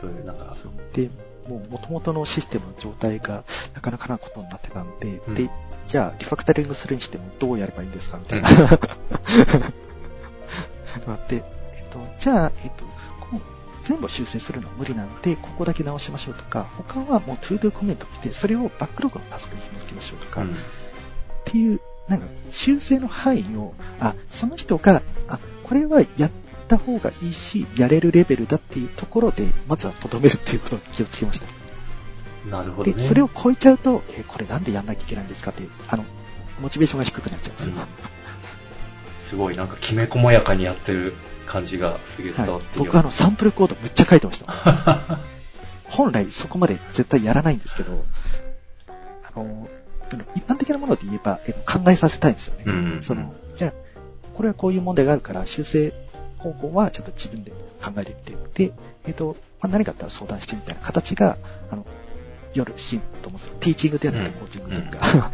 [0.00, 0.56] そういう、なんか、
[0.92, 1.10] で、
[1.48, 5.50] もう元々のシステムの状態がなかなかなことになってたんで、うんで、
[5.86, 8.48] じゃあリファクタリングするにしてもどうやればいいんですかみたいな。
[11.06, 11.42] あって、
[11.74, 12.84] えっと、じゃあ、えっと、
[13.90, 26.30] 全部修正するのは無理なので、ここだけ直しましょうとか、他はもう to do コメントにして、それをバックログのタスクに紐付けましょうとか、うんっていう、なんか、修正の範囲を、あ、その人が、あ、これはやっ
[26.68, 31.46] た方がいいし、やれるレベルだっていうところで、まずはとどめるっていうことに気をつけました。
[31.46, 33.02] で、なるほどね。
[33.02, 36.04] それを超えちゃうと、えーこれなんでやんなきゃいけないんですかっていう、あの、
[36.60, 37.74] モチベーションが低くなっちゃうんですよ。
[37.74, 37.80] うん
[39.24, 41.14] すごい、なんかきめ細やかにやってる
[41.50, 42.84] 感じがすげえ伝わはいって、るよ。
[42.84, 45.20] 僕あの、サンプルコードむっちゃ書いてました。
[45.90, 48.04] 本来そこまで絶対やらないんですけど、
[49.24, 49.68] あの、
[50.36, 52.64] 一般的なもので言えば、えー考えさせたいんですよね。
[52.66, 53.72] うんうんうんその、じゃあ、
[54.34, 55.92] これはこういう問題があるから、修正
[56.38, 57.50] 方法はちょっと自分で
[57.82, 58.72] 考えてみて、で、
[59.06, 61.36] えっ、と、まあ、何かあったら相談してみたいな形が、
[61.70, 61.84] あの、
[62.54, 63.54] 夜シーンと思うんですよ。
[63.60, 65.32] ティーチングではなくてうんコーチングというか。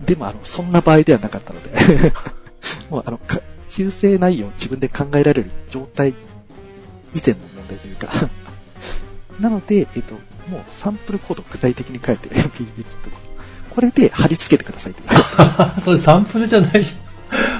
[0.04, 1.70] でも、あの、そんな場合ではなかったので、
[2.90, 3.40] もう、あの、か
[3.70, 6.14] 修正内容を自分で考えられる状態以
[7.24, 8.08] 前の問題というか、
[9.38, 10.14] なので、えっ、と、
[10.50, 12.90] もうサンプルコードを具体的に書いて、ビリビリと
[13.70, 15.02] これで貼り付けてくださいって
[15.80, 16.84] それサンプルじゃない。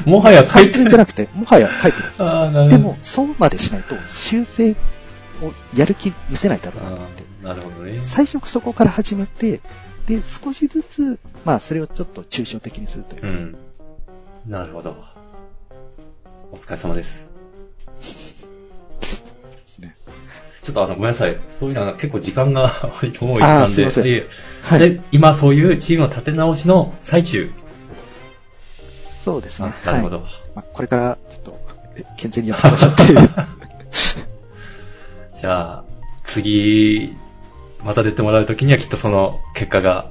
[0.05, 2.69] もはや書サンプいてルじゃなくて、もはや書いてるんですよ。
[2.69, 7.45] でも、そうまでしないと修正をやる気見せないだろうなと思って。
[7.45, 8.03] なるほどね。
[8.05, 9.61] 最初そこから始めて、
[10.07, 13.57] で、少しずつ、まあ、それをちょっと抽象的にするというか、うん。
[14.49, 14.97] なるほど。
[16.53, 17.31] お疲れ様です。
[20.63, 21.39] ちょっとあの、ごめんなさい。
[21.51, 22.69] そういうのは結構時間が
[23.01, 23.45] 割と多いなんで。
[23.45, 24.27] あーすいませんいえ
[24.63, 24.79] はい。
[24.79, 27.51] で、今そういうチームの立て直しの最中。
[28.91, 29.73] そうですね。
[29.85, 30.23] あなるほど。
[30.23, 30.33] はい。
[30.57, 31.61] まあ、これから、ちょっと、
[31.97, 33.29] え健全にやっていきましょうっていう。
[35.41, 35.85] じゃあ、
[36.25, 37.17] 次、
[37.83, 40.11] また出てもらうときにはきっとその結果が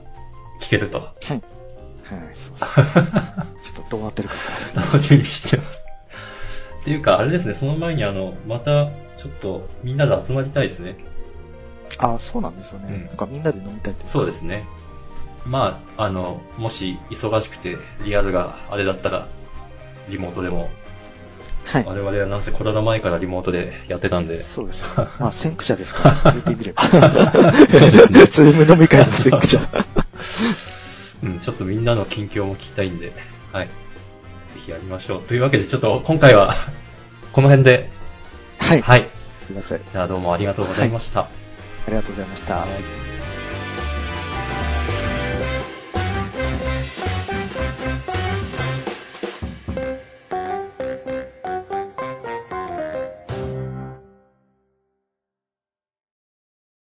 [0.62, 0.98] 聞けると。
[0.98, 1.30] はい。
[1.30, 1.42] はい、
[2.10, 2.52] そうです。
[3.72, 4.36] ちょっとどうなってるか。
[4.76, 5.79] 楽しみにしてます。
[6.82, 10.96] っていうか、あれですね、その前にあの、また、ちょっとみんなで集まりたいですね。
[11.98, 12.94] ああ、そうなんですよね。
[12.94, 14.66] うんなんかみんなで飲みたいというかそうですね。
[15.46, 19.28] まあ、あの、もし忙しくてリアルがあれだったら、
[20.08, 20.70] リモートでも、
[21.66, 21.86] はい。
[21.86, 24.88] 我々はなんせコロナ前からリモートでやってたんで、そうですよ。
[25.20, 26.84] まあ、先駆者ですから、言ってみれば。
[26.84, 29.60] そうですねズーム飲み会の先駆者。
[31.22, 33.14] うん、ちょっとみんなの近況も聞きたいんで、
[33.52, 33.68] はい。
[34.60, 35.24] ぜひやりましょう。
[35.24, 36.56] というわけで、ちょっと今回は、
[37.32, 37.90] この辺で、
[38.60, 38.82] はい。
[38.82, 39.08] はい。
[39.48, 39.78] すいません。
[39.92, 41.22] じゃあどうもありがとうございました。
[41.22, 41.28] あ
[41.88, 42.58] りがとうございました。
[42.58, 43.19] はい